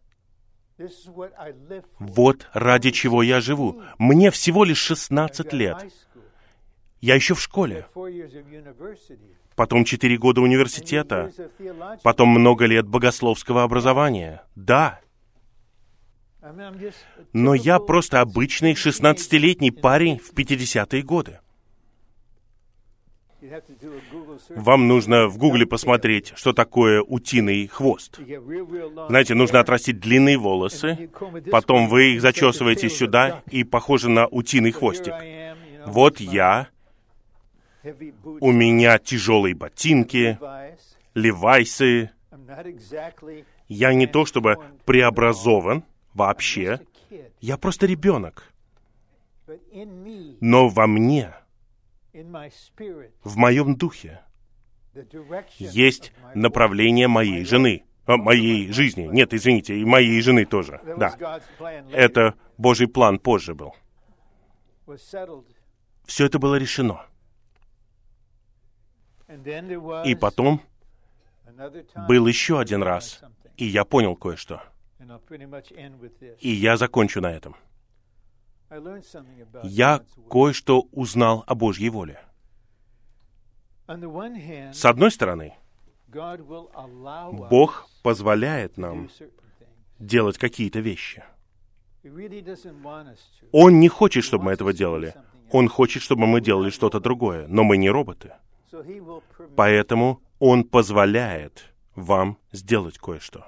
[1.99, 3.81] Вот ради чего я живу.
[3.97, 5.77] Мне всего лишь 16 лет.
[7.01, 7.87] Я еще в школе.
[9.55, 11.31] Потом четыре года университета.
[12.03, 14.43] Потом много лет богословского образования.
[14.55, 14.99] Да.
[17.33, 21.39] Но я просто обычный 16-летний парень в 50-е годы.
[24.49, 28.19] Вам нужно в Гугле посмотреть, что такое утиный хвост.
[29.07, 31.09] Знаете, нужно отрастить длинные волосы,
[31.51, 35.13] потом вы их зачесываете сюда, и похоже на утиный хвостик.
[35.85, 36.69] Вот я,
[38.39, 40.39] у меня тяжелые ботинки,
[41.13, 42.09] левайсы.
[43.67, 45.83] Я не то чтобы преобразован
[46.15, 46.79] вообще,
[47.39, 48.51] я просто ребенок.
[50.41, 51.33] Но во мне—
[53.23, 54.21] в моем духе
[55.59, 59.03] есть направление моей жены, а, моей жизни.
[59.11, 60.79] Нет, извините, и моей жены тоже.
[60.97, 61.41] Да.
[61.91, 63.75] Это Божий план позже был.
[66.05, 67.05] Все это было решено.
[70.05, 70.61] И потом
[72.07, 73.21] был еще один раз,
[73.57, 74.61] и я понял кое-что.
[76.39, 77.55] И я закончу на этом
[79.63, 82.19] я кое-что узнал о Божьей воле.
[83.87, 85.53] С одной стороны,
[87.49, 89.09] Бог позволяет нам
[89.99, 91.23] делать какие-то вещи.
[93.51, 95.13] Он не хочет, чтобы мы этого делали.
[95.51, 98.33] Он хочет, чтобы мы делали что-то другое, но мы не роботы.
[99.55, 103.45] Поэтому Он позволяет вам сделать кое-что.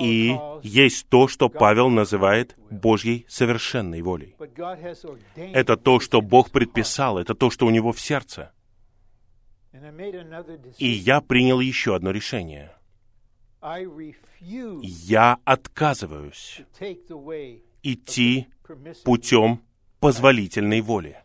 [0.00, 4.36] И есть то, что Павел называет Божьей совершенной волей.
[5.36, 8.52] Это то, что Бог предписал, это то, что у него в сердце.
[10.78, 12.72] И я принял еще одно решение.
[14.82, 16.62] Я отказываюсь
[17.82, 18.46] идти
[19.04, 19.62] путем
[20.00, 21.18] позволительной воли.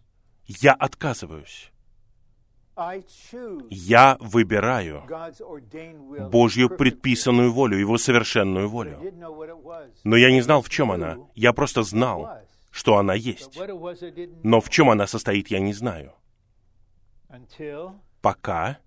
[0.47, 1.72] Я отказываюсь.
[3.69, 5.03] Я выбираю
[6.31, 8.99] Божью предписанную волю, Его совершенную волю.
[10.03, 11.17] Но я не знал, в чем она.
[11.35, 12.39] Я просто знал,
[12.71, 13.59] что она есть.
[14.43, 16.13] Но в чем она состоит, я не знаю.
[18.21, 18.79] пока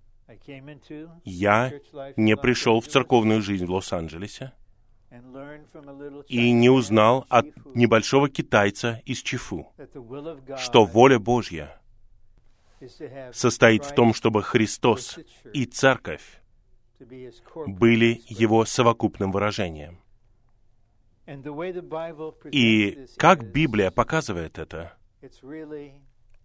[1.23, 1.71] я
[2.17, 4.51] не пришел в церковную жизнь в Лос-Анджелесе
[6.27, 9.71] и не узнал от небольшого китайца из Чифу,
[10.57, 11.76] что воля Божья
[13.33, 15.19] состоит в том, чтобы Христос
[15.53, 16.41] и Церковь
[16.99, 18.21] были.
[18.27, 19.99] Его совокупным выражением.
[22.51, 24.97] И как Библия показывает это,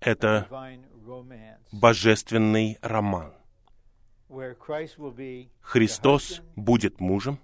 [0.00, 0.48] это
[1.70, 3.32] божественный роман.
[5.60, 7.38] Христос будет мужем,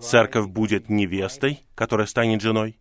[0.00, 2.78] Церковь будет невестой, которая станет женой.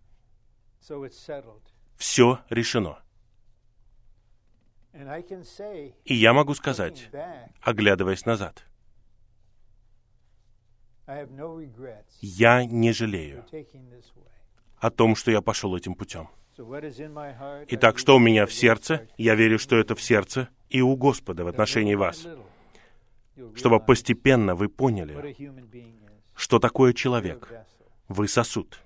[1.97, 3.02] Все решено.
[4.93, 7.09] И я могу сказать,
[7.61, 8.63] оглядываясь назад,
[12.21, 13.45] я не жалею
[14.77, 16.29] о том, что я пошел этим путем.
[17.69, 19.07] Итак, что у меня в сердце?
[19.17, 22.27] Я верю, что это в сердце и у Господа в отношении вас,
[23.55, 25.35] чтобы постепенно вы поняли,
[26.35, 27.51] что такое человек.
[28.07, 28.79] Вы сосуд.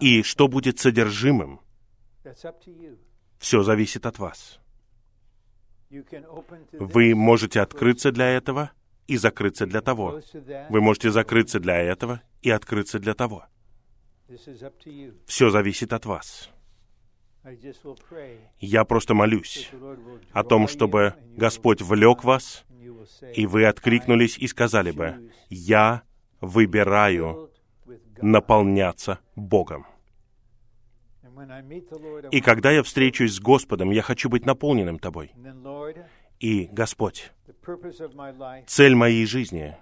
[0.00, 1.60] И что будет содержимым,
[3.40, 4.60] Все зависит от вас.
[6.78, 8.70] Вы можете открыться для этого
[9.06, 10.20] и закрыться для того.
[10.68, 13.46] Вы можете закрыться для этого и открыться для того.
[15.26, 16.50] Все зависит от вас.
[18.60, 19.70] Я просто молюсь
[20.32, 22.64] о том, чтобы Господь влек вас,
[23.34, 26.02] и вы откликнулись и сказали бы, «Я
[26.42, 27.50] выбираю
[28.20, 29.86] наполняться Богом».
[32.30, 35.32] И когда я встречусь с Господом, я хочу быть наполненным Тобой.
[36.38, 37.32] И, Господь,
[38.66, 39.76] цель моей жизни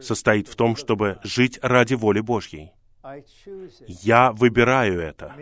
[0.00, 2.72] состоит в том, чтобы жить ради воли Божьей.
[3.88, 5.34] Я выбираю это.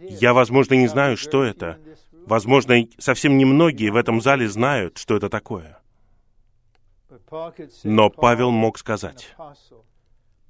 [0.00, 1.78] Я, возможно, не знаю, что это.
[2.26, 5.80] Возможно, совсем немногие в этом зале знают, что это такое.
[7.84, 9.34] Но Павел мог сказать,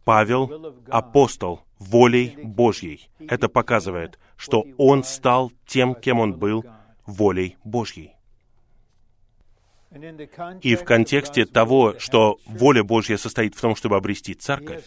[0.08, 3.10] Павел— апостол волей Божьей.
[3.18, 6.64] Это показывает, что он стал тем, кем он был,
[7.04, 8.14] волей Божьей.
[10.62, 14.86] И в контексте того, что воля Божья состоит в том, чтобы обрести церковь,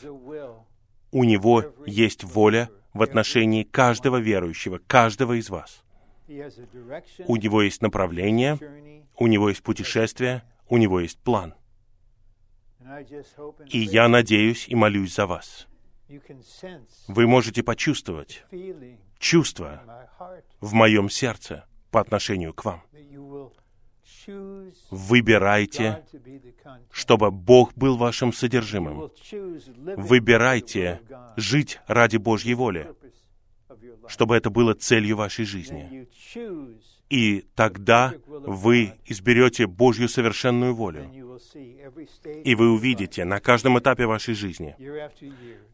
[1.11, 5.83] у него есть воля в отношении каждого верующего, каждого из вас.
[7.27, 8.57] У него есть направление,
[9.17, 11.53] у него есть путешествие, у него есть план.
[13.69, 15.67] И я надеюсь и молюсь за вас.
[17.07, 18.43] Вы можете почувствовать
[19.17, 19.81] чувство
[20.59, 22.81] в моем сердце по отношению к вам.
[24.91, 26.03] Выбирайте,
[26.91, 29.11] чтобы Бог был вашим содержимым.
[29.97, 31.01] Выбирайте
[31.35, 32.93] жить ради Божьей воли,
[34.07, 36.07] чтобы это было целью вашей жизни.
[37.11, 41.11] И тогда вы изберете Божью совершенную волю.
[42.45, 44.75] И вы увидите на каждом этапе вашей жизни,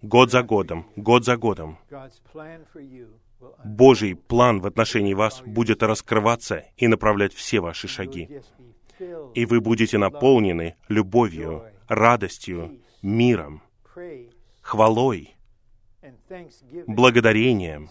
[0.01, 1.77] год за годом, год за годом.
[3.63, 8.41] Божий план в отношении вас будет раскрываться и направлять все ваши шаги.
[9.35, 13.61] И вы будете наполнены любовью, радостью, миром,
[14.61, 15.35] хвалой,
[16.87, 17.89] благодарением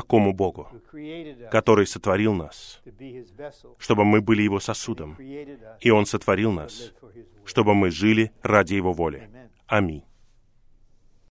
[0.00, 0.68] такому Богу,
[1.50, 2.80] который сотворил нас,
[3.78, 5.16] чтобы мы были Его сосудом,
[5.86, 6.92] и Он сотворил нас,
[7.44, 9.28] чтобы мы жили ради Его воли.
[9.66, 10.04] Аминь.